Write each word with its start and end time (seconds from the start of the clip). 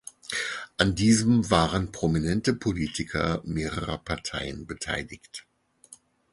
An 0.77 0.95
diesem 0.95 1.51
waren 1.51 1.91
prominente 1.91 2.55
Politiker 2.55 3.39
mehrerer 3.45 3.99
Parteien 3.99 4.65
beteiligt. 4.65 5.45